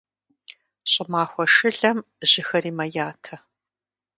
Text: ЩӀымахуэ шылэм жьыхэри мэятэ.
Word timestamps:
ЩӀымахуэ 0.91 1.45
шылэм 1.53 1.97
жьыхэри 2.29 2.71
мэятэ. 2.77 3.35